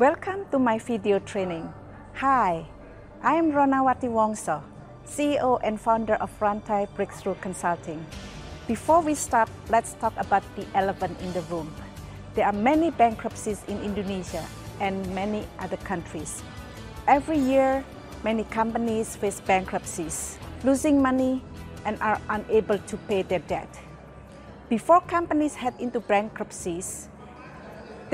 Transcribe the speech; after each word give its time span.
Welcome 0.00 0.46
to 0.50 0.58
my 0.58 0.78
video 0.78 1.20
training. 1.20 1.72
Hi, 2.14 2.66
I 3.22 3.34
am 3.34 3.52
Ronawati 3.52 4.10
Wongso, 4.10 4.60
CEO 5.06 5.60
and 5.62 5.80
founder 5.80 6.14
of 6.14 6.36
Rantai 6.40 6.92
Breakthrough 6.96 7.36
Consulting. 7.40 8.04
Before 8.66 9.00
we 9.00 9.14
start, 9.14 9.48
let's 9.70 9.94
talk 9.94 10.12
about 10.16 10.42
the 10.56 10.66
elephant 10.74 11.20
in 11.20 11.32
the 11.32 11.42
room. 11.42 11.72
There 12.34 12.44
are 12.44 12.52
many 12.52 12.90
bankruptcies 12.90 13.62
in 13.68 13.80
Indonesia 13.84 14.44
and 14.80 14.98
many 15.14 15.46
other 15.60 15.76
countries. 15.86 16.42
Every 17.06 17.38
year, 17.38 17.84
many 18.24 18.42
companies 18.50 19.14
face 19.14 19.38
bankruptcies, 19.38 20.38
losing 20.64 21.00
money 21.00 21.40
and 21.84 22.02
are 22.02 22.20
unable 22.30 22.78
to 22.78 22.96
pay 23.06 23.22
their 23.22 23.46
debt. 23.46 23.70
Before 24.68 25.02
companies 25.02 25.54
head 25.54 25.74
into 25.78 26.00
bankruptcies, 26.00 27.06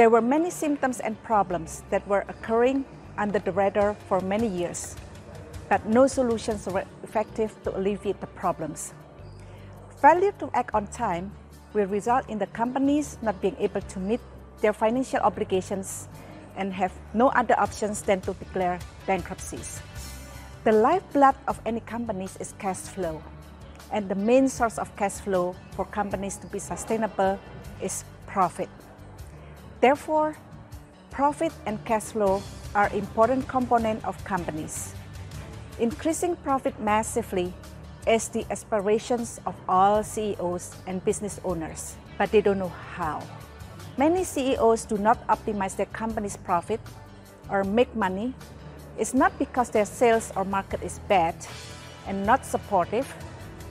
there 0.01 0.09
were 0.09 0.23
many 0.23 0.49
symptoms 0.49 0.99
and 1.01 1.13
problems 1.23 1.85
that 1.91 2.01
were 2.09 2.25
occurring 2.33 2.87
under 3.19 3.39
the 3.39 3.53
radar 3.53 3.93
for 4.09 4.19
many 4.23 4.49
years, 4.49 4.97
but 5.69 5.85
no 5.85 6.07
solutions 6.07 6.65
were 6.65 6.87
effective 7.05 7.53
to 7.63 7.77
alleviate 7.77 8.19
the 8.23 8.27
problems. 8.29 8.95
Failure 10.01 10.33
to 10.41 10.49
act 10.55 10.71
on 10.73 10.87
time 10.87 11.31
will 11.75 11.85
result 11.85 12.25
in 12.31 12.39
the 12.39 12.47
companies 12.47 13.19
not 13.21 13.39
being 13.43 13.55
able 13.61 13.83
to 13.93 13.99
meet 13.99 14.21
their 14.63 14.73
financial 14.73 15.21
obligations 15.21 16.09
and 16.57 16.73
have 16.73 16.97
no 17.13 17.29
other 17.37 17.61
options 17.61 18.01
than 18.01 18.23
to 18.23 18.33
declare 18.41 18.79
bankruptcies. 19.05 19.83
The 20.65 20.73
lifeblood 20.73 21.37
of 21.47 21.61
any 21.67 21.81
companies 21.81 22.39
is 22.41 22.55
cash 22.57 22.89
flow, 22.89 23.21
and 23.93 24.09
the 24.09 24.17
main 24.17 24.49
source 24.49 24.79
of 24.79 24.97
cash 24.97 25.21
flow 25.21 25.55
for 25.77 25.85
companies 25.85 26.39
to 26.39 26.47
be 26.47 26.59
sustainable 26.59 27.39
is 27.83 28.03
profit. 28.27 28.71
Therefore, 29.81 30.37
profit 31.11 31.53
and 31.65 31.83
cash 31.89 32.13
flow 32.13 32.43
are 32.75 32.93
important 32.93 33.49
component 33.49 34.05
of 34.05 34.13
companies. 34.25 34.93
Increasing 35.81 36.37
profit 36.37 36.79
massively 36.79 37.55
is 38.07 38.29
the 38.29 38.45
aspirations 38.51 39.41
of 39.47 39.57
all 39.67 40.05
CEOs 40.05 40.77
and 40.87 41.03
business 41.05 41.41
owners, 41.45 41.97
but 42.19 42.31
they 42.31 42.43
don't 42.43 42.59
know 42.59 42.73
how. 42.93 43.25
Many 43.97 44.25
CEOs 44.25 44.85
do 44.85 44.99
not 44.99 45.27
optimize 45.29 45.77
their 45.77 45.89
company's 45.97 46.37
profit 46.37 46.81
or 47.49 47.65
make 47.65 47.95
money. 47.97 48.35
It's 48.99 49.15
not 49.15 49.33
because 49.39 49.71
their 49.71 49.87
sales 49.87 50.31
or 50.37 50.45
market 50.45 50.83
is 50.83 51.01
bad 51.09 51.35
and 52.07 52.27
not 52.27 52.45
supportive, 52.45 53.09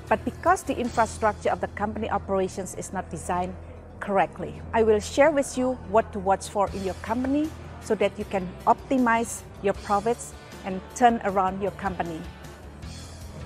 but 0.09 0.25
because 0.25 0.63
the 0.63 0.73
infrastructure 0.73 1.49
of 1.49 1.61
the 1.61 1.69
company 1.77 2.09
operations 2.09 2.73
is 2.73 2.91
not 2.91 3.09
designed 3.11 3.53
correctly. 3.99 4.61
I 4.73 4.83
will 4.83 4.99
share 4.99 5.31
with 5.31 5.57
you 5.57 5.73
what 5.89 6.11
to 6.13 6.19
watch 6.19 6.49
for 6.49 6.69
in 6.71 6.83
your 6.83 6.95
company 7.01 7.49
so 7.81 7.95
that 7.95 8.17
you 8.17 8.25
can 8.25 8.47
optimize 8.65 9.43
your 9.61 9.73
profits 9.73 10.33
and 10.65 10.81
turn 10.95 11.21
around 11.23 11.61
your 11.61 11.71
company. 11.71 12.19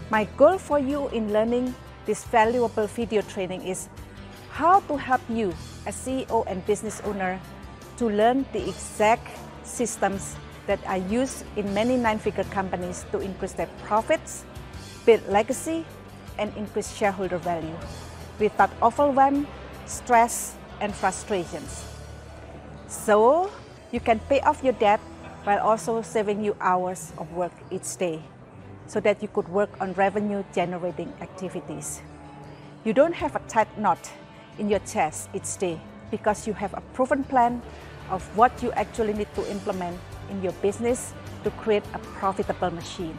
My 0.10 0.26
goal 0.38 0.58
for 0.58 0.80
you 0.80 1.08
in 1.10 1.34
learning 1.34 1.74
this 2.06 2.24
valuable 2.26 2.88
video 2.88 3.22
training 3.22 3.62
is 3.64 3.90
how 4.52 4.82
to 4.82 4.98
help 4.98 5.22
you 5.30 5.54
as 5.86 5.96
CEO 5.96 6.44
and 6.48 6.66
business 6.66 7.02
owner 7.06 7.40
to 7.98 8.10
learn 8.10 8.46
the 8.54 8.62
exact 8.68 9.28
systems 9.64 10.36
that 10.68 10.80
are 10.88 10.98
used 10.98 11.44
in 11.56 11.74
many 11.74 11.98
nine-figure 11.98 12.46
companies 12.46 13.06
to 13.12 13.20
increase 13.20 13.54
their 13.54 13.70
profits, 13.84 14.46
build 15.06 15.26
legacy, 15.28 15.86
and 16.38 16.56
increase 16.56 16.96
shareholder 16.96 17.38
value 17.38 17.76
without 18.40 18.72
overwhelm, 18.82 19.48
stress, 19.86 20.56
and 20.80 20.94
frustrations. 20.94 21.86
So 22.88 23.50
you 23.92 24.00
can 24.00 24.20
pay 24.28 24.42
off 24.42 24.64
your 24.64 24.74
debt 24.74 25.00
while 25.44 25.60
also 25.60 26.02
saving 26.02 26.44
you 26.44 26.56
hours 26.60 27.14
of 27.18 27.32
work 27.34 27.54
each 27.72 27.98
day 27.98 28.22
so 28.88 29.00
that 29.00 29.22
you 29.22 29.28
could 29.28 29.48
work 29.50 29.70
on 29.80 29.94
revenue 29.94 30.44
generating 30.54 31.12
activities. 31.22 32.02
You 32.84 32.94
don't 32.94 33.16
have 33.16 33.36
a 33.36 33.40
tight 33.48 33.72
knot 33.80 34.12
in 34.60 34.70
your 34.70 34.80
chest 34.80 35.30
each 35.34 35.58
day 35.58 35.80
because 36.12 36.46
you 36.46 36.54
have 36.54 36.74
a 36.74 36.82
proven 36.94 37.24
plan 37.24 37.62
of 38.10 38.22
what 38.38 38.52
you 38.62 38.72
actually 38.74 39.14
need 39.14 39.34
to 39.36 39.50
implement 39.50 39.98
in 40.30 40.44
your 40.44 40.52
business 40.62 41.14
to 41.44 41.52
create 41.52 41.84
a 41.94 42.00
profitable 42.20 42.72
machine. 42.72 43.16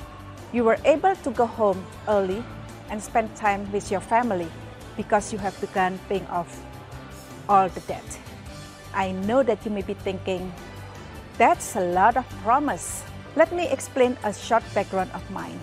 You 0.52 0.64
were 0.64 0.78
able 0.84 1.16
to 1.16 1.30
go 1.30 1.46
home 1.46 1.84
early 2.08 2.44
and 2.90 3.02
spend 3.02 3.34
time 3.34 3.70
with 3.72 3.90
your 3.90 4.00
family 4.00 4.48
because 4.96 5.32
you 5.32 5.38
have 5.38 5.58
begun 5.60 5.98
paying 6.08 6.26
off 6.26 6.60
all 7.48 7.68
the 7.68 7.80
debt. 7.80 8.18
I 8.94 9.12
know 9.12 9.42
that 9.42 9.64
you 9.64 9.70
may 9.70 9.82
be 9.82 9.94
thinking, 9.94 10.52
that's 11.38 11.76
a 11.76 11.80
lot 11.80 12.16
of 12.16 12.28
promise. 12.42 13.02
Let 13.36 13.52
me 13.52 13.68
explain 13.68 14.16
a 14.24 14.32
short 14.32 14.62
background 14.74 15.10
of 15.12 15.28
mine 15.30 15.58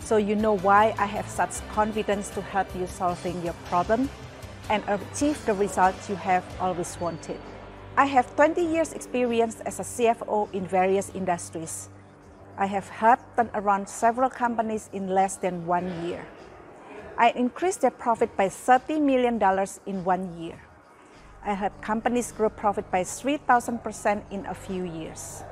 so 0.00 0.16
you 0.16 0.34
know 0.34 0.56
why 0.56 0.94
I 0.98 1.06
have 1.06 1.28
such 1.28 1.60
confidence 1.68 2.30
to 2.30 2.42
help 2.42 2.66
you 2.74 2.86
solving 2.86 3.44
your 3.44 3.54
problem 3.66 4.08
and 4.68 4.82
achieve 4.88 5.38
the 5.46 5.54
results 5.54 6.08
you 6.08 6.16
have 6.16 6.44
always 6.58 6.98
wanted. 7.00 7.38
I 7.96 8.06
have 8.06 8.34
20 8.34 8.60
years 8.60 8.92
experience 8.92 9.60
as 9.60 9.78
a 9.78 9.82
CFO 9.82 10.52
in 10.52 10.66
various 10.66 11.10
industries. 11.14 11.90
I 12.56 12.66
have 12.66 12.88
helped 12.88 13.36
turn 13.36 13.50
around 13.54 13.88
several 13.88 14.30
companies 14.30 14.90
in 14.92 15.08
less 15.08 15.36
than 15.36 15.66
one 15.66 15.86
year. 16.06 16.26
I 17.18 17.30
increased 17.36 17.82
their 17.82 17.90
profit 17.90 18.36
by 18.36 18.48
$30 18.48 19.00
million 19.00 19.40
in 19.86 20.04
one 20.04 20.38
year. 20.38 20.60
I 21.44 21.54
helped 21.54 21.80
companies 21.82 22.32
grow 22.32 22.50
profit 22.50 22.90
by 22.90 23.02
3,000% 23.02 24.22
in 24.30 24.46
a 24.46 24.54
few 24.54 24.84
years. 24.84 25.42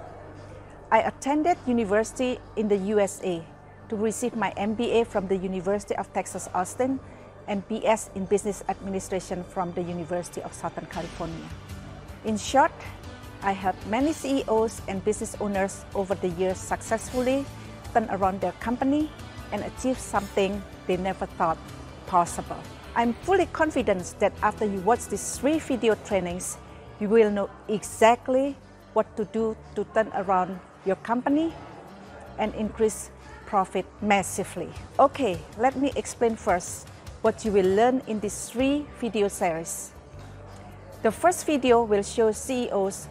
I 0.90 1.00
attended 1.00 1.56
university 1.66 2.38
in 2.56 2.68
the 2.68 2.76
USA 2.76 3.44
to 3.88 3.96
receive 3.96 4.36
my 4.36 4.52
MBA 4.56 5.06
from 5.06 5.28
the 5.28 5.36
University 5.36 5.96
of 5.96 6.12
Texas 6.12 6.48
Austin 6.54 7.00
and 7.46 7.66
BS 7.68 8.14
in 8.14 8.26
Business 8.26 8.62
Administration 8.68 9.44
from 9.44 9.72
the 9.72 9.82
University 9.82 10.42
of 10.42 10.52
Southern 10.52 10.86
California. 10.86 11.48
In 12.24 12.36
short, 12.36 12.72
I 13.42 13.52
helped 13.52 13.86
many 13.86 14.12
CEOs 14.12 14.82
and 14.88 15.04
business 15.04 15.36
owners 15.40 15.84
over 15.94 16.14
the 16.14 16.28
years 16.40 16.58
successfully 16.58 17.46
turn 17.94 18.08
around 18.10 18.40
their 18.40 18.52
company 18.60 19.10
and 19.52 19.64
achieve 19.64 19.98
something 19.98 20.62
they 20.88 20.96
never 20.96 21.26
thought 21.38 21.58
possible. 22.06 22.56
I'm 22.96 23.12
fully 23.22 23.46
confident 23.46 24.16
that 24.18 24.32
after 24.42 24.64
you 24.64 24.80
watch 24.80 25.06
these 25.06 25.38
three 25.38 25.60
video 25.60 25.94
trainings, 25.94 26.58
you 26.98 27.08
will 27.08 27.30
know 27.30 27.48
exactly 27.68 28.56
what 28.94 29.06
to 29.16 29.24
do 29.26 29.56
to 29.76 29.84
turn 29.94 30.10
around 30.16 30.58
your 30.84 30.96
company 30.96 31.54
and 32.38 32.52
increase 32.56 33.10
profit 33.46 33.86
massively. 34.02 34.68
Okay, 34.98 35.38
let 35.58 35.76
me 35.76 35.92
explain 35.94 36.34
first 36.34 36.88
what 37.22 37.44
you 37.44 37.52
will 37.52 37.68
learn 37.76 38.02
in 38.08 38.18
these 38.18 38.48
three 38.48 38.84
video 38.98 39.28
series. 39.28 39.92
The 41.02 41.12
first 41.12 41.46
video 41.46 41.84
will 41.84 42.02
show 42.02 42.32
CEOs 42.32 43.06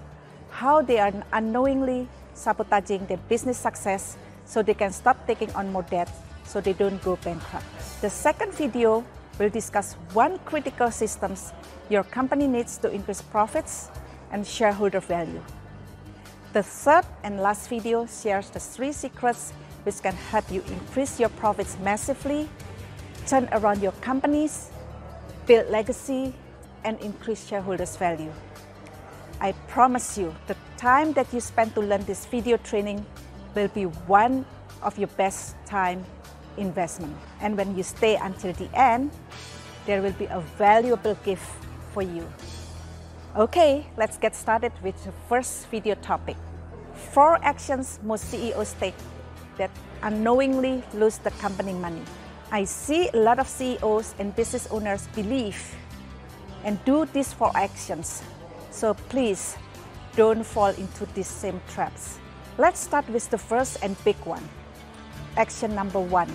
how 0.50 0.82
they 0.82 1.00
are 1.00 1.14
unknowingly 1.32 2.09
sabotaging 2.34 3.06
their 3.06 3.18
business 3.30 3.58
success 3.58 4.18
so 4.46 4.62
they 4.62 4.74
can 4.74 4.92
stop 4.92 5.26
taking 5.28 5.52
on 5.56 5.72
more 5.72 5.84
debt 5.84 6.09
so 6.47 6.62
they 6.62 6.74
don't 6.74 7.02
go 7.03 7.18
bankrupt. 7.18 7.66
The 8.02 8.09
second 8.09 8.53
video 8.53 9.03
will 9.38 9.50
discuss 9.50 9.94
one 10.13 10.40
critical 10.40 10.90
systems 10.90 11.53
your 11.90 12.03
company 12.03 12.47
needs 12.47 12.78
to 12.80 12.91
increase 12.91 13.22
profits 13.22 13.90
and 14.31 14.46
shareholder 14.46 15.00
value. 15.00 15.44
The 16.53 16.63
third 16.63 17.06
and 17.24 17.40
last 17.40 17.69
video 17.69 18.08
shares 18.08 18.50
the 18.50 18.59
three 18.59 18.91
secrets 18.91 19.52
which 19.84 20.02
can 20.02 20.16
help 20.31 20.52
you 20.52 20.62
increase 20.68 21.19
your 21.19 21.30
profits 21.30 21.78
massively, 21.84 22.50
turn 23.25 23.47
around 23.52 23.81
your 23.81 23.94
companies, 24.02 24.69
build 25.46 25.70
legacy, 25.70 26.34
and 26.84 26.99
increase 26.99 27.47
shareholders' 27.47 27.96
value. 27.96 28.32
I 29.40 29.52
promise 29.67 30.17
you, 30.17 30.35
the 30.47 30.55
time 30.78 31.14
that 31.14 31.32
you 31.32 31.40
spend 31.40 31.76
to 31.76 31.82
learn 31.82 32.03
this 32.05 32.26
video 32.26 32.58
training 32.58 33.05
will 33.55 33.67
be 33.70 33.84
one 34.08 34.46
of 34.82 34.97
your 34.97 35.09
best 35.09 35.55
time 35.66 36.03
investment. 36.58 37.16
And 37.42 37.58
when 37.58 37.78
you 37.78 37.84
stay 37.84 38.16
until 38.16 38.54
the 38.54 38.70
end, 38.78 39.12
there 39.86 40.02
will 40.02 40.14
be 40.14 40.26
a 40.26 40.42
valuable 40.58 41.16
gift 41.24 41.48
for 41.94 42.02
you. 42.02 42.28
Okay, 43.36 43.86
let's 43.98 44.18
get 44.18 44.36
started 44.36 44.72
with 44.84 44.98
the 45.06 45.12
first 45.30 45.68
video 45.68 45.96
topic. 45.96 46.36
Four 47.14 47.38
actions 47.44 48.00
most 48.04 48.26
CEOs 48.32 48.74
take 48.80 48.96
that 49.58 49.72
unknowingly 50.04 50.84
lose 50.94 51.18
the 51.20 51.32
company 51.32 51.74
money. 51.74 52.02
I 52.52 52.64
see 52.64 53.09
a 53.14 53.18
lot 53.18 53.40
of 53.40 53.48
CEOs 53.48 54.16
and 54.20 54.36
business 54.36 54.68
owners 54.72 55.08
believe 55.14 55.59
and 56.64 56.84
do 56.86 57.06
these 57.06 57.34
four 57.34 57.52
actions. 57.56 58.24
So 58.72 58.94
please 58.94 59.56
don't 60.16 60.44
fall 60.44 60.70
into 60.70 61.06
these 61.14 61.28
same 61.28 61.62
traps. 61.70 62.20
Let's 62.58 62.80
start 62.80 63.08
with 63.09 63.30
the 63.30 63.38
first 63.38 63.78
and 63.84 63.96
big 64.04 64.18
one. 64.26 64.44
Action 65.37 65.75
number 65.75 65.99
one 65.99 66.28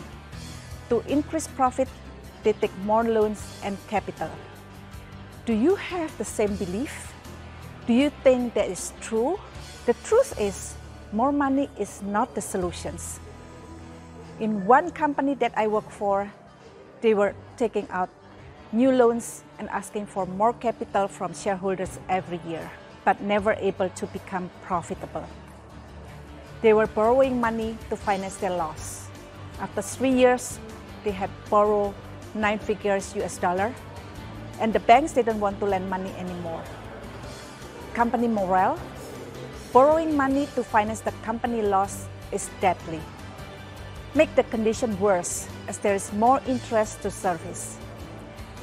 to 0.93 1.00
increase 1.08 1.49
profit, 1.49 1.88
they 2.44 2.52
take 2.52 2.76
more 2.84 3.02
loans 3.02 3.40
and 3.64 3.78
capital. 3.88 4.28
Do 5.46 5.54
you 5.54 5.75
have 5.75 6.12
the 6.19 6.25
same 6.25 6.54
belief? 6.56 7.12
Do 7.87 7.94
you 7.94 8.10
think 8.22 8.54
that 8.54 8.69
is 8.69 8.93
true? 9.00 9.40
The 9.87 9.94
truth 10.04 10.38
is, 10.38 10.75
more 11.10 11.32
money 11.32 11.70
is 11.78 12.02
not 12.02 12.34
the 12.34 12.40
solutions. 12.40 13.19
In 14.38 14.66
one 14.66 14.90
company 14.90 15.34
that 15.40 15.52
I 15.56 15.66
work 15.66 15.88
for, 15.90 16.31
they 17.00 17.14
were 17.14 17.34
taking 17.56 17.88
out 17.90 18.10
new 18.70 18.93
loans 18.93 19.43
and 19.58 19.69
asking 19.70 20.06
for 20.06 20.26
more 20.26 20.52
capital 20.52 21.08
from 21.08 21.34
shareholders 21.34 21.99
every 22.08 22.40
year, 22.46 22.70
but 23.04 23.20
never 23.20 23.52
able 23.58 23.88
to 23.88 24.06
become 24.08 24.50
profitable. 24.62 25.26
They 26.62 26.73
were 26.73 26.87
borrowing 26.87 27.41
money 27.41 27.76
to 27.91 27.97
finance 27.97 28.37
their 28.37 28.55
loss. 28.55 29.11
After 29.59 29.82
three 29.82 30.14
years, 30.14 30.61
they 31.03 31.11
had 31.11 31.29
borrowed 31.50 31.93
nine 32.35 32.61
figures 32.61 33.14
US 33.19 33.37
dollar, 33.37 33.75
and 34.61 34.73
the 34.73 34.79
banks 34.79 35.12
didn't 35.12 35.41
want 35.41 35.59
to 35.59 35.67
lend 35.67 35.91
money 35.91 36.14
anymore. 36.14 36.62
Company 37.94 38.29
morale, 38.29 38.79
borrowing 39.73 40.17
money 40.17 40.47
to 40.55 40.62
finance 40.62 41.00
the 41.00 41.11
company 41.26 41.62
loss 41.62 42.06
is 42.31 42.49
deadly. 42.61 43.00
Make 44.14 44.32
the 44.37 44.44
condition 44.44 44.94
worse 45.00 45.49
as 45.67 45.79
there 45.79 45.94
is 45.94 46.12
more 46.12 46.41
interest 46.47 47.03
to 47.03 47.11
service. 47.11 47.76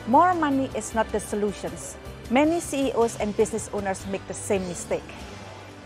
More 0.07 0.33
money 0.33 0.71
is 0.73 0.95
not 0.95 1.11
the 1.11 1.19
solutions. 1.19 1.97
Many 2.31 2.61
CEOs 2.61 3.19
and 3.19 3.35
business 3.35 3.69
owners 3.73 4.07
make 4.07 4.25
the 4.27 4.33
same 4.33 4.65
mistake, 4.69 5.03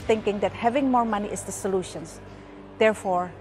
thinking 0.08 0.40
that 0.40 0.54
having 0.54 0.92
more 0.92 1.06
money 1.06 1.30
is 1.30 1.44
the 1.44 1.52
solution. 1.52 2.04
Therefore, 2.78 3.32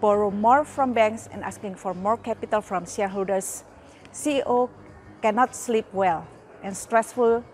borrow 0.00 0.30
more 0.30 0.64
from 0.64 0.92
banks 0.92 1.28
and 1.32 1.44
asking 1.44 1.74
for 1.76 1.94
more 1.94 2.16
capital 2.16 2.60
from 2.60 2.86
shareholders. 2.86 3.64
CEO 4.12 4.70
cannot 5.22 5.54
sleep 5.54 5.86
well 5.92 6.26
and 6.62 6.76
stressful 6.76 7.44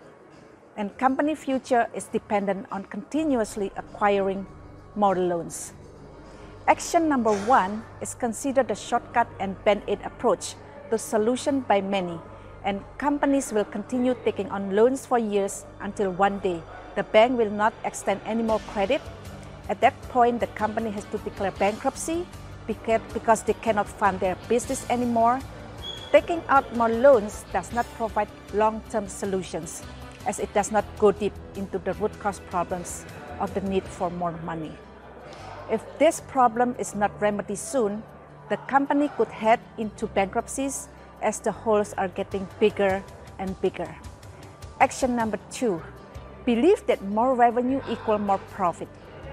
and 0.77 0.95
company 0.97 1.35
future 1.35 1.87
is 1.93 2.05
dependent 2.05 2.67
on 2.71 2.85
continuously 2.85 3.71
acquiring 3.75 4.45
more 4.95 5.15
loans. 5.15 5.73
Action 6.67 7.09
number 7.09 7.33
one 7.45 7.83
is 8.01 8.13
consider 8.13 8.61
the 8.61 8.75
shortcut 8.75 9.27
and 9.39 9.55
band-aid 9.63 9.99
approach 10.03 10.55
to 10.89 10.97
solution 10.97 11.61
by 11.61 11.81
many 11.81 12.19
and 12.67 12.83
companies 12.99 13.53
will 13.55 13.63
continue 13.63 14.13
taking 14.25 14.51
on 14.51 14.75
loans 14.75 15.05
for 15.05 15.17
years 15.17 15.63
until 15.79 16.11
one 16.11 16.37
day 16.39 16.61
the 16.95 17.03
bank 17.15 17.39
will 17.39 17.49
not 17.49 17.73
extend 17.85 18.19
any 18.25 18.43
more 18.43 18.59
credit. 18.75 19.01
At 19.69 19.79
that 19.79 19.95
point, 20.09 20.41
the 20.41 20.47
company 20.47 20.91
has 20.91 21.05
to 21.15 21.17
declare 21.19 21.51
bankruptcy 21.51 22.27
because 22.67 23.43
they 23.43 23.53
cannot 23.53 23.87
fund 23.87 24.19
their 24.19 24.35
business 24.49 24.85
anymore. 24.89 25.39
Taking 26.11 26.43
out 26.49 26.67
more 26.75 26.89
loans 26.89 27.45
does 27.53 27.71
not 27.71 27.85
provide 27.95 28.27
long-term 28.53 29.07
solutions 29.07 29.83
as 30.25 30.39
it 30.39 30.53
does 30.53 30.69
not 30.69 30.83
go 30.99 31.11
deep 31.13 31.33
into 31.55 31.79
the 31.79 31.93
root 31.93 32.11
cause 32.19 32.41
problems 32.51 33.05
of 33.39 33.53
the 33.53 33.61
need 33.61 33.83
for 33.83 34.09
more 34.09 34.35
money. 34.43 34.75
If 35.71 35.83
this 35.99 36.19
problem 36.27 36.75
is 36.77 36.95
not 36.95 37.11
remedied 37.21 37.59
soon, 37.59 38.03
the 38.49 38.57
company 38.67 39.09
could 39.15 39.27
head 39.27 39.59
into 39.77 40.07
bankruptcies 40.07 40.89
as 41.21 41.39
the 41.39 41.51
holes 41.51 41.93
are 41.97 42.07
getting 42.07 42.47
bigger 42.59 43.03
and 43.39 43.59
bigger. 43.61 43.93
Action 44.79 45.15
number 45.15 45.39
two, 45.51 45.81
believe 46.45 46.85
that 46.87 47.01
more 47.03 47.35
revenue 47.35 47.81
equal 47.89 48.17
more 48.17 48.39
profit. 48.53 48.87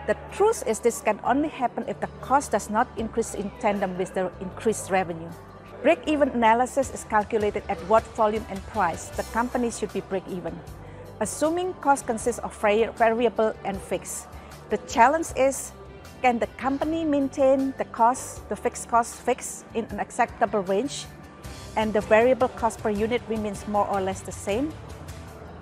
The 0.07 0.17
truth 0.33 0.65
is 0.67 0.81
this 0.81 1.01
can 1.01 1.21
only 1.25 1.49
happen 1.49 1.85
if 1.89 2.01
the 2.01 2.09
cost 2.21 2.53
does 2.53 2.69
not 2.69 2.89
increase 2.97 3.35
in 3.35 3.51
tandem 3.61 3.97
with 3.97 4.13
the 4.15 4.31
increased 4.41 4.91
revenue. 4.91 5.31
Break-even 5.83 6.31
analysis 6.31 6.93
is 6.93 7.05
calculated 7.05 7.63
at 7.69 7.79
what 7.89 8.05
volume 8.17 8.45
and 8.49 8.61
price 8.69 9.09
the 9.17 9.23
company 9.33 9.71
should 9.71 9.93
be 9.93 10.01
break-even. 10.01 10.59
Assuming 11.21 11.73
cost 11.81 12.07
consists 12.07 12.41
of 12.41 12.57
variable 12.57 13.55
and 13.65 13.81
fixed. 13.81 14.27
The 14.71 14.79
challenge 14.89 15.29
is, 15.37 15.73
can 16.23 16.39
the 16.39 16.49
company 16.57 17.05
maintain 17.05 17.75
the 17.77 17.85
cost, 17.85 18.49
the 18.49 18.57
fixed 18.57 18.89
cost 18.89 19.15
fixed 19.15 19.65
in 19.75 19.85
an 19.87 20.01
acceptable 20.01 20.61
range 20.63 21.05
and 21.77 21.93
the 21.93 22.01
variable 22.01 22.49
cost 22.49 22.81
per 22.81 22.91
unit 22.91 23.23
remains 23.29 23.67
more 23.69 23.87
or 23.89 24.01
less 24.01 24.21
the 24.21 24.33
same, 24.33 24.73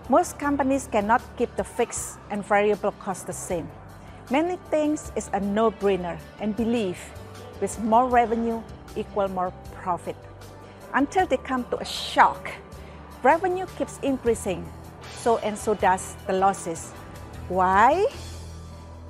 most 0.08 0.38
companies 0.38 0.88
cannot 0.90 1.22
keep 1.36 1.54
the 1.56 1.64
fixed 1.64 2.18
and 2.30 2.44
variable 2.44 2.92
cost 3.00 3.26
the 3.26 3.32
same. 3.32 3.68
Many 4.30 4.56
things 4.70 5.12
is 5.16 5.30
a 5.32 5.40
no-brainer 5.40 6.18
and 6.40 6.56
believe 6.56 6.98
with 7.60 7.78
more 7.80 8.08
revenue 8.08 8.62
equal 8.96 9.28
more 9.28 9.52
profit. 9.74 10.16
Until 10.94 11.26
they 11.26 11.38
come 11.38 11.64
to 11.70 11.78
a 11.78 11.84
shock, 11.84 12.50
revenue 13.22 13.66
keeps 13.78 13.98
increasing, 14.02 14.66
so 15.16 15.38
and 15.38 15.56
so 15.56 15.74
does 15.74 16.16
the 16.26 16.34
losses. 16.34 16.90
Why? 17.48 18.06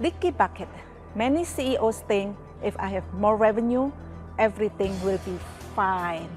Leaky 0.01 0.31
bucket. 0.31 0.69
Many 1.15 1.45
CEOs 1.45 2.01
think 2.07 2.37
if 2.63 2.77
I 2.79 2.89
have 2.89 3.05
more 3.15 3.37
revenue, 3.37 3.91
everything 4.39 4.95
will 5.05 5.19
be 5.27 5.37
fine. 5.75 6.29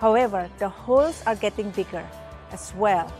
However, 0.00 0.48
the 0.58 0.68
holes 0.68 1.22
are 1.26 1.34
getting 1.34 1.70
bigger 1.70 2.06
as 2.52 2.72
well. 2.76 3.12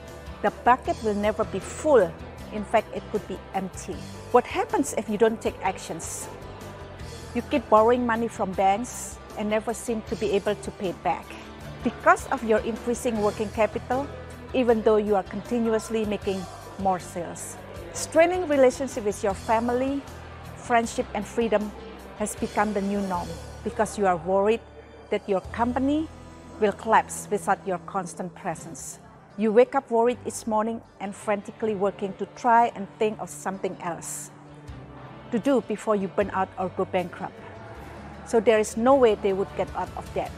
The 0.42 0.50
bucket 0.62 0.96
will 1.02 1.14
never 1.14 1.44
be 1.44 1.58
full. 1.58 2.10
In 2.52 2.64
fact, 2.64 2.94
it 2.94 3.02
could 3.10 3.26
be 3.26 3.38
empty. 3.54 3.96
What 4.30 4.46
happens 4.46 4.94
if 4.96 5.08
you 5.08 5.18
don't 5.18 5.42
take 5.42 5.58
actions? 5.62 6.28
You 7.34 7.42
keep 7.42 7.68
borrowing 7.68 8.06
money 8.06 8.28
from 8.28 8.52
banks 8.52 9.18
and 9.36 9.50
never 9.50 9.74
seem 9.74 10.02
to 10.08 10.16
be 10.16 10.30
able 10.32 10.54
to 10.54 10.70
pay 10.78 10.92
back. 11.02 11.26
Because 11.82 12.26
of 12.28 12.42
your 12.44 12.58
increasing 12.60 13.20
working 13.20 13.50
capital, 13.50 14.06
even 14.54 14.82
though 14.82 14.96
you 14.96 15.14
are 15.14 15.22
continuously 15.24 16.04
making 16.04 16.40
more 16.78 16.98
sales. 16.98 17.56
Straining 17.92 18.46
relationship 18.46 19.04
with 19.04 19.22
your 19.22 19.34
family, 19.34 20.00
friendship 20.56 21.06
and 21.14 21.26
freedom 21.26 21.70
has 22.18 22.36
become 22.36 22.72
the 22.72 22.80
new 22.80 23.00
norm 23.02 23.28
because 23.64 23.98
you 23.98 24.06
are 24.06 24.16
worried 24.16 24.60
that 25.10 25.26
your 25.28 25.40
company 25.52 26.08
will 26.60 26.72
collapse 26.72 27.28
without 27.30 27.58
your 27.66 27.78
constant 27.86 28.34
presence. 28.34 28.98
You 29.36 29.52
wake 29.52 29.74
up 29.74 29.90
worried 29.90 30.18
each 30.26 30.46
morning 30.46 30.82
and 30.98 31.14
frantically 31.14 31.74
working 31.74 32.12
to 32.14 32.26
try 32.34 32.72
and 32.74 32.88
think 32.98 33.20
of 33.20 33.30
something 33.30 33.76
else 33.82 34.30
to 35.30 35.38
do 35.38 35.60
before 35.68 35.94
you 35.94 36.08
burn 36.08 36.30
out 36.30 36.48
or 36.58 36.70
go 36.70 36.84
bankrupt. 36.84 37.38
So 38.26 38.40
there 38.40 38.58
is 38.58 38.76
no 38.76 38.94
way 38.96 39.14
they 39.14 39.32
would 39.32 39.48
get 39.56 39.68
out 39.76 39.88
of 39.96 40.12
debt 40.14 40.32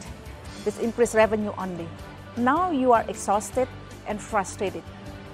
with 0.64 0.82
increased 0.82 1.14
revenue 1.14 1.52
only. 1.56 1.88
Now 2.36 2.70
you 2.70 2.92
are 2.92 3.04
exhausted 3.08 3.68
and 4.06 4.20
frustrated, 4.20 4.82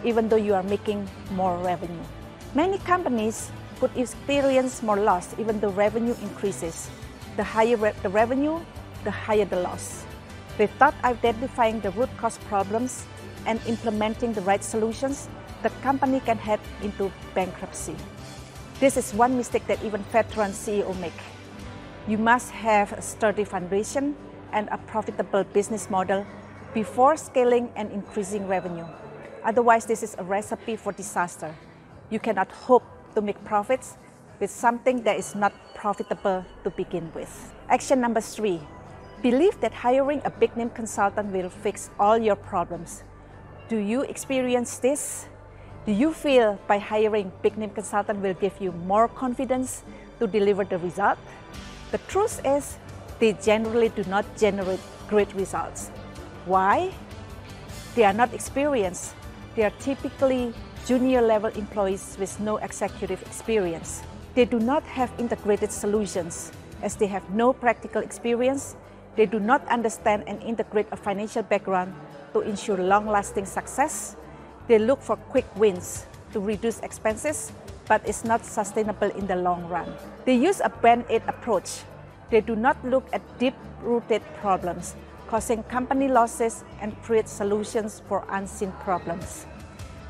even 0.04 0.28
though 0.28 0.40
you 0.40 0.54
are 0.54 0.62
making 0.62 1.08
more 1.32 1.58
revenue. 1.58 2.06
Many 2.54 2.78
companies 2.78 3.50
could 3.80 3.90
experience 3.96 4.82
more 4.82 4.96
loss 4.96 5.34
even 5.38 5.60
though 5.60 5.70
revenue 5.70 6.14
increases. 6.22 6.88
The 7.36 7.44
higher 7.44 7.76
the 7.76 8.08
revenue, 8.08 8.60
the 9.04 9.10
higher 9.10 9.44
the 9.44 9.60
loss. 9.60 10.05
Without 10.58 10.94
identifying 11.04 11.80
the 11.80 11.90
root 11.92 12.08
cause 12.16 12.38
problems 12.48 13.04
and 13.44 13.60
implementing 13.66 14.32
the 14.32 14.40
right 14.40 14.64
solutions, 14.64 15.28
the 15.62 15.68
company 15.82 16.20
can 16.20 16.38
head 16.38 16.60
into 16.82 17.12
bankruptcy. 17.34 17.94
This 18.80 18.96
is 18.96 19.12
one 19.12 19.36
mistake 19.36 19.66
that 19.66 19.82
even 19.82 20.02
veteran 20.12 20.52
CEO 20.52 20.98
make. 21.00 21.20
You 22.08 22.18
must 22.18 22.50
have 22.52 22.92
a 22.92 23.02
sturdy 23.02 23.44
foundation 23.44 24.16
and 24.52 24.68
a 24.70 24.78
profitable 24.78 25.44
business 25.44 25.90
model 25.90 26.26
before 26.72 27.16
scaling 27.16 27.70
and 27.76 27.90
increasing 27.90 28.46
revenue. 28.48 28.86
Otherwise, 29.44 29.86
this 29.86 30.02
is 30.02 30.16
a 30.18 30.24
recipe 30.24 30.76
for 30.76 30.92
disaster. 30.92 31.54
You 32.10 32.18
cannot 32.18 32.50
hope 32.52 32.84
to 33.14 33.20
make 33.20 33.42
profits 33.44 33.96
with 34.40 34.50
something 34.50 35.02
that 35.02 35.18
is 35.18 35.34
not 35.34 35.52
profitable 35.74 36.44
to 36.64 36.70
begin 36.70 37.10
with. 37.14 37.52
Action 37.68 38.00
number 38.00 38.20
three, 38.20 38.60
Believe 39.22 39.58
that 39.60 39.72
hiring 39.72 40.20
a 40.24 40.30
big 40.30 40.54
name 40.56 40.70
consultant 40.70 41.32
will 41.32 41.48
fix 41.48 41.90
all 41.98 42.18
your 42.18 42.36
problems. 42.36 43.02
Do 43.68 43.78
you 43.78 44.02
experience 44.02 44.78
this? 44.78 45.26
Do 45.86 45.92
you 45.92 46.12
feel 46.12 46.58
by 46.66 46.78
hiring 46.78 47.32
big 47.42 47.56
name 47.56 47.70
consultant 47.70 48.20
will 48.20 48.34
give 48.34 48.60
you 48.60 48.72
more 48.72 49.08
confidence 49.08 49.84
to 50.20 50.26
deliver 50.26 50.64
the 50.64 50.78
result? 50.78 51.18
The 51.92 51.98
truth 52.08 52.44
is, 52.44 52.76
they 53.18 53.32
generally 53.32 53.88
do 53.88 54.04
not 54.04 54.26
generate 54.36 54.80
great 55.08 55.32
results. 55.34 55.88
Why? 56.44 56.92
They 57.94 58.04
are 58.04 58.12
not 58.12 58.34
experienced. 58.34 59.14
They 59.54 59.64
are 59.64 59.72
typically 59.80 60.52
junior 60.86 61.22
level 61.22 61.50
employees 61.56 62.16
with 62.20 62.38
no 62.38 62.58
executive 62.58 63.22
experience. 63.22 64.02
They 64.34 64.44
do 64.44 64.60
not 64.60 64.82
have 64.84 65.10
integrated 65.18 65.72
solutions 65.72 66.52
as 66.82 66.96
they 66.96 67.06
have 67.06 67.28
no 67.30 67.54
practical 67.54 68.02
experience 68.02 68.76
they 69.16 69.26
do 69.26 69.40
not 69.40 69.66
understand 69.68 70.24
and 70.26 70.42
integrate 70.42 70.86
a 70.92 70.96
financial 70.96 71.42
background 71.42 71.94
to 72.32 72.40
ensure 72.40 72.76
long-lasting 72.76 73.46
success. 73.46 74.16
They 74.68 74.78
look 74.78 75.00
for 75.00 75.16
quick 75.16 75.46
wins 75.56 76.06
to 76.32 76.40
reduce 76.40 76.80
expenses, 76.80 77.52
but 77.88 78.02
it's 78.04 78.24
not 78.24 78.44
sustainable 78.44 79.10
in 79.16 79.26
the 79.26 79.36
long 79.36 79.64
run. 79.68 79.88
They 80.24 80.36
use 80.36 80.60
a 80.62 80.68
band-aid 80.68 81.22
approach. 81.26 81.82
They 82.30 82.40
do 82.40 82.56
not 82.56 82.76
look 82.84 83.08
at 83.12 83.22
deep-rooted 83.38 84.22
problems, 84.40 84.94
causing 85.28 85.62
company 85.64 86.08
losses 86.08 86.64
and 86.80 86.92
create 87.02 87.28
solutions 87.28 88.02
for 88.08 88.26
unseen 88.28 88.72
problems. 88.84 89.46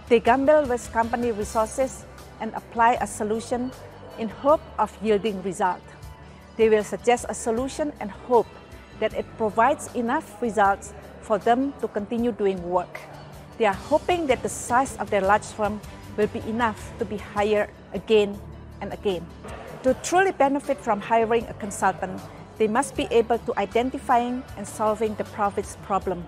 They 0.08 0.20
gamble 0.20 0.66
with 0.66 0.90
company 0.92 1.32
resources 1.32 2.06
and 2.40 2.52
apply 2.54 2.98
a 3.00 3.06
solution 3.06 3.70
in 4.18 4.28
hope 4.28 4.62
of 4.78 4.96
yielding 5.02 5.42
result. 5.42 5.82
They 6.56 6.68
will 6.68 6.84
suggest 6.84 7.26
a 7.28 7.34
solution 7.34 7.92
and 8.00 8.10
hope 8.10 8.46
that 9.00 9.14
it 9.14 9.26
provides 9.36 9.92
enough 9.94 10.40
results 10.42 10.92
for 11.20 11.38
them 11.38 11.72
to 11.80 11.88
continue 11.88 12.32
doing 12.32 12.62
work. 12.62 13.00
They 13.58 13.66
are 13.66 13.74
hoping 13.74 14.26
that 14.28 14.42
the 14.42 14.48
size 14.48 14.96
of 14.96 15.10
their 15.10 15.22
large 15.22 15.44
firm 15.46 15.80
will 16.16 16.28
be 16.28 16.40
enough 16.48 16.92
to 16.98 17.04
be 17.04 17.16
hired 17.16 17.70
again 17.92 18.38
and 18.80 18.92
again. 18.92 19.26
To 19.82 19.94
truly 20.02 20.32
benefit 20.32 20.78
from 20.78 21.00
hiring 21.00 21.46
a 21.46 21.54
consultant, 21.54 22.20
they 22.58 22.68
must 22.68 22.96
be 22.96 23.06
able 23.10 23.38
to 23.38 23.52
identifying 23.58 24.42
and 24.56 24.66
solving 24.66 25.14
the 25.16 25.24
profits 25.24 25.76
problem 25.82 26.24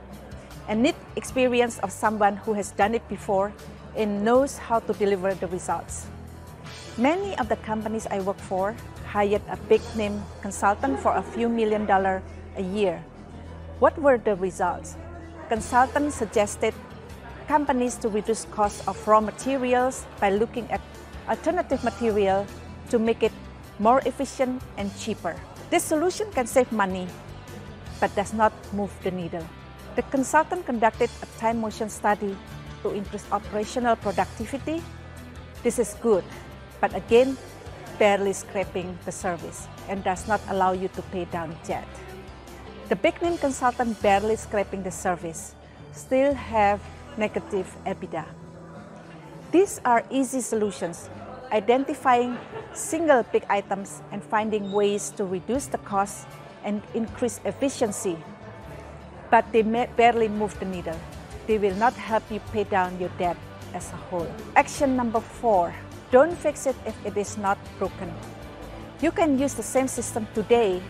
and 0.68 0.82
need 0.82 0.94
experience 1.16 1.78
of 1.80 1.90
someone 1.90 2.37
who 2.37 2.52
has 2.52 2.70
done 2.72 2.94
it 2.94 3.06
before 3.08 3.52
and 3.96 4.25
knows 4.25 4.58
how 4.58 4.78
to 4.80 4.92
deliver 4.92 5.32
the 5.34 5.46
results. 5.48 6.06
Many 6.98 7.37
of 7.38 7.48
the 7.48 7.56
companies 7.56 8.06
I 8.10 8.20
work 8.20 8.38
for 8.38 8.76
hired 9.06 9.42
a 9.48 9.56
big 9.68 9.80
name 9.96 10.22
consultant 10.42 11.00
for 11.00 11.16
a 11.16 11.22
few 11.22 11.48
million 11.48 11.87
dollars 11.87 12.22
a 12.59 12.62
year. 12.62 13.03
What 13.79 13.97
were 13.97 14.19
the 14.19 14.35
results? 14.35 14.99
Consultants 15.49 16.17
suggested 16.19 16.75
companies 17.47 17.97
to 18.05 18.11
reduce 18.11 18.45
costs 18.50 18.87
of 18.87 18.99
raw 19.07 19.21
materials 19.23 20.05
by 20.21 20.31
looking 20.31 20.69
at 20.71 20.83
alternative 21.31 21.83
material 21.83 22.45
to 22.91 22.99
make 22.99 23.23
it 23.23 23.33
more 23.79 24.03
efficient 24.05 24.61
and 24.77 24.91
cheaper. 24.99 25.37
This 25.71 25.85
solution 25.85 26.31
can 26.33 26.47
save 26.47 26.71
money, 26.73 27.07
but 28.00 28.15
does 28.17 28.35
not 28.35 28.53
move 28.75 28.93
the 29.03 29.11
needle. 29.11 29.47
The 29.97 30.03
consultant 30.11 30.67
conducted 30.67 31.11
a 31.23 31.27
time 31.38 31.61
motion 31.61 31.88
study 31.88 32.37
to 32.83 32.91
increase 32.91 33.25
operational 33.33 33.97
productivity. 33.97 34.83
This 35.62 35.79
is 35.79 35.95
good, 36.03 36.25
but 36.81 36.95
again, 36.95 37.37
barely 37.99 38.33
scraping 38.33 38.99
the 39.05 39.12
service 39.12 39.67
and 39.88 40.05
does 40.05 40.29
not 40.29 40.41
allow 40.49 40.73
you 40.73 40.88
to 40.95 41.03
pay 41.11 41.25
down 41.27 41.57
debt. 41.67 41.88
The 42.88 42.97
big 42.97 43.21
name 43.21 43.37
consultant 43.37 44.00
barely 44.00 44.37
scraping 44.37 44.83
the 44.83 44.90
surface, 44.90 45.52
still 45.92 46.33
have 46.33 46.80
negative 47.18 47.68
EBITDA. 47.85 48.25
These 49.52 49.78
are 49.85 50.04
easy 50.09 50.40
solutions 50.40 51.11
identifying 51.52 52.38
single 52.73 53.25
big 53.28 53.45
items 53.50 54.00
and 54.11 54.25
finding 54.25 54.73
ways 54.73 55.11
to 55.21 55.25
reduce 55.25 55.66
the 55.66 55.76
cost 55.85 56.26
and 56.64 56.80
increase 56.95 57.40
efficiency. 57.45 58.16
But 59.30 59.45
they 59.52 59.61
barely 59.61 60.28
move 60.28 60.59
the 60.59 60.64
needle. 60.64 60.97
They 61.47 61.59
will 61.59 61.76
not 61.76 61.92
help 61.92 62.25
you 62.30 62.40
pay 62.57 62.64
down 62.64 62.99
your 62.99 63.12
debt 63.18 63.37
as 63.75 63.92
a 63.92 64.00
whole. 64.09 64.28
Action 64.57 64.97
number 64.97 65.21
four, 65.21 65.75
don't 66.11 66.33
fix 66.33 66.64
it 66.64 66.76
if 66.87 66.97
it 67.04 67.18
is 67.18 67.37
not 67.37 67.59
broken. 67.78 68.12
You 69.00 69.12
can 69.12 69.38
use 69.38 69.52
the 69.52 69.62
same 69.62 69.88
system 69.88 70.26
today 70.33 70.80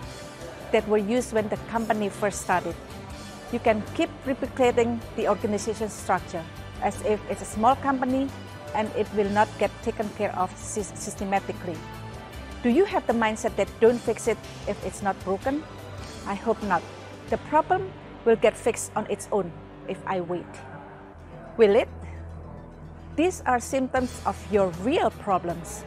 that 0.73 0.87
were 0.89 0.99
used 0.99 1.33
when 1.33 1.49
the 1.49 1.57
company 1.71 2.09
first 2.09 2.43
started. 2.43 2.75
You 3.53 3.59
can 3.59 3.83
keep 3.95 4.11
replicating 4.27 5.01
the 5.17 5.29
organization 5.29 5.89
structure 5.89 6.45
as 6.83 7.01
if 7.03 7.21
it's 7.31 7.43
a 7.43 7.47
small 7.47 7.77
company 7.77 8.29
and 8.75 8.91
it 8.97 9.07
will 9.15 9.29
not 9.31 9.49
get 9.59 9.71
taken 9.83 10.09
care 10.19 10.35
of 10.37 10.55
systematically. 10.57 11.77
Do 12.63 12.71
you 12.71 12.85
have 12.85 13.07
the 13.07 13.13
mindset 13.13 13.57
that 13.57 13.69
don't 13.81 13.99
fix 13.99 14.29
it 14.29 14.39
if 14.67 14.77
it's 14.85 15.03
not 15.03 15.19
broken? 15.25 15.63
I 16.27 16.35
hope 16.35 16.63
not. 16.63 16.83
The 17.31 17.39
problem 17.49 17.91
will 18.25 18.37
get 18.37 18.57
fixed 18.57 18.93
on 18.97 19.07
its 19.09 19.29
own 19.33 19.51
if 19.89 19.99
I 20.07 20.21
wait. 20.21 20.47
Will 21.57 21.75
it? 21.75 21.89
These 23.17 23.43
are 23.47 23.59
symptoms 23.59 24.21
of 24.27 24.37
your 24.53 24.69
real 24.85 25.11
problems. 25.11 25.85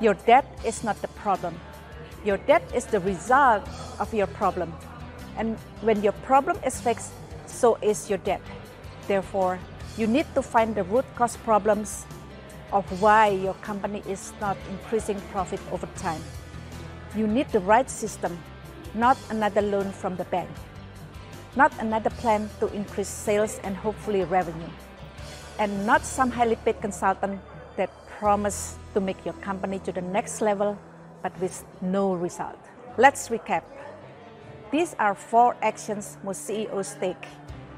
Your 0.00 0.14
debt 0.14 0.46
is 0.64 0.84
not 0.84 1.00
the 1.02 1.08
problem. 1.08 1.58
Your 2.24 2.36
debt 2.36 2.62
is 2.74 2.86
the 2.86 3.00
result 3.00 3.66
of 3.98 4.14
your 4.14 4.28
problem. 4.28 4.72
And 5.36 5.56
when 5.80 6.02
your 6.02 6.12
problem 6.22 6.56
is 6.64 6.80
fixed, 6.80 7.12
so 7.46 7.78
is 7.82 8.08
your 8.08 8.18
debt. 8.18 8.40
Therefore, 9.08 9.58
you 9.96 10.06
need 10.06 10.26
to 10.34 10.42
find 10.42 10.74
the 10.74 10.84
root 10.84 11.04
cause 11.16 11.36
problems 11.36 12.06
of 12.72 12.86
why 13.02 13.28
your 13.28 13.54
company 13.54 14.02
is 14.08 14.32
not 14.40 14.56
increasing 14.70 15.20
profit 15.32 15.60
over 15.72 15.88
time. 15.96 16.22
You 17.16 17.26
need 17.26 17.48
the 17.50 17.60
right 17.60 17.90
system, 17.90 18.38
not 18.94 19.18
another 19.30 19.60
loan 19.60 19.90
from 19.90 20.16
the 20.16 20.24
bank, 20.24 20.48
not 21.56 21.72
another 21.80 22.10
plan 22.10 22.48
to 22.60 22.72
increase 22.72 23.08
sales 23.08 23.60
and 23.64 23.76
hopefully 23.76 24.24
revenue, 24.24 24.70
and 25.58 25.84
not 25.84 26.06
some 26.06 26.30
highly 26.30 26.56
paid 26.56 26.80
consultant 26.80 27.40
that 27.76 27.90
promise 28.18 28.78
to 28.94 29.00
make 29.00 29.24
your 29.26 29.34
company 29.42 29.78
to 29.80 29.92
the 29.92 30.00
next 30.00 30.40
level 30.40 30.78
but 31.22 31.32
with 31.40 31.64
no 31.80 32.14
result. 32.14 32.58
Let's 32.98 33.28
recap. 33.28 33.62
These 34.70 34.94
are 34.98 35.14
four 35.14 35.56
actions 35.62 36.18
most 36.24 36.44
CEOs 36.46 36.96
take 37.00 37.26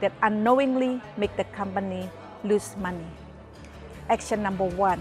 that 0.00 0.12
unknowingly 0.22 1.00
make 1.16 1.36
the 1.36 1.44
company 1.44 2.08
lose 2.42 2.76
money. 2.76 3.06
Action 4.08 4.42
number 4.42 4.64
one, 4.64 5.00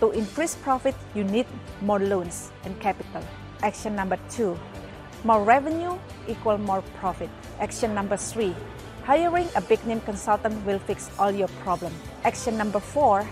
to 0.00 0.10
increase 0.10 0.54
profit, 0.56 0.94
you 1.14 1.22
need 1.22 1.46
more 1.80 2.00
loans 2.00 2.50
and 2.64 2.78
capital. 2.80 3.22
Action 3.62 3.94
number 3.94 4.18
two, 4.30 4.58
more 5.22 5.44
revenue 5.44 5.98
equal 6.26 6.58
more 6.58 6.82
profit. 6.98 7.30
Action 7.60 7.94
number 7.94 8.16
three, 8.16 8.54
hiring 9.04 9.48
a 9.54 9.60
big 9.60 9.84
name 9.86 10.00
consultant 10.00 10.54
will 10.66 10.78
fix 10.80 11.10
all 11.18 11.30
your 11.30 11.48
problem. 11.62 11.92
Action 12.24 12.58
number 12.58 12.80
four, 12.80 13.28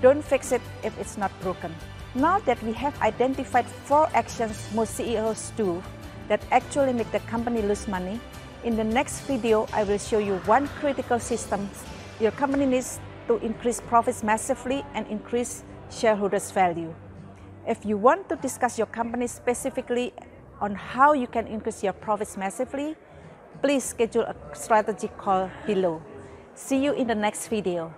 don't 0.00 0.24
fix 0.24 0.52
it 0.52 0.62
if 0.82 0.96
it's 0.98 1.18
not 1.18 1.30
broken. 1.40 1.74
Now 2.14 2.40
that 2.40 2.62
we 2.62 2.74
have 2.74 3.00
identified 3.00 3.64
four 3.66 4.06
actions 4.12 4.68
most 4.74 4.94
CEOs 4.96 5.52
do 5.56 5.82
that 6.28 6.42
actually 6.50 6.92
make 6.92 7.10
the 7.10 7.20
company 7.20 7.62
lose 7.62 7.88
money, 7.88 8.20
in 8.64 8.76
the 8.76 8.84
next 8.84 9.20
video, 9.22 9.66
I 9.72 9.84
will 9.84 9.98
show 9.98 10.18
you 10.18 10.36
one 10.44 10.68
critical 10.78 11.18
system 11.18 11.70
your 12.20 12.30
company 12.32 12.66
needs 12.66 13.00
to 13.26 13.38
increase 13.38 13.80
profits 13.80 14.22
massively 14.22 14.84
and 14.94 15.06
increase 15.08 15.64
shareholders' 15.90 16.50
value. 16.50 16.94
If 17.66 17.84
you 17.84 17.96
want 17.96 18.28
to 18.28 18.36
discuss 18.36 18.76
your 18.76 18.86
company 18.86 19.26
specifically 19.26 20.12
on 20.60 20.74
how 20.74 21.14
you 21.14 21.26
can 21.26 21.46
increase 21.46 21.82
your 21.82 21.94
profits 21.94 22.36
massively, 22.36 22.94
please 23.62 23.84
schedule 23.84 24.22
a 24.22 24.36
strategy 24.52 25.08
call 25.16 25.50
below. 25.66 26.02
See 26.54 26.84
you 26.84 26.92
in 26.92 27.06
the 27.06 27.14
next 27.14 27.48
video. 27.48 27.92